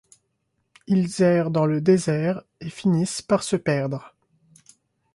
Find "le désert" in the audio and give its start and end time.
1.67-2.41